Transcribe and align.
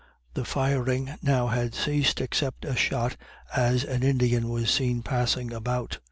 The 0.33 0.45
firing 0.45 1.13
now 1.21 1.45
had 1.49 1.75
ceased, 1.75 2.21
except 2.21 2.65
a 2.65 2.75
shot 2.75 3.17
as 3.55 3.83
an 3.83 4.01
Indian 4.01 4.49
was 4.49 4.71
seen 4.71 5.03
passing 5.03 5.53
about. 5.53 5.99